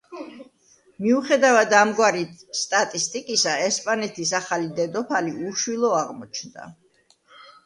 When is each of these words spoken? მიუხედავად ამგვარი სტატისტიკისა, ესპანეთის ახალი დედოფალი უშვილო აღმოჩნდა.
მიუხედავად 1.05 1.75
ამგვარი 1.79 2.23
სტატისტიკისა, 2.61 3.53
ესპანეთის 3.67 4.33
ახალი 4.39 4.71
დედოფალი 4.81 5.37
უშვილო 5.53 5.93
აღმოჩნდა. 6.01 6.67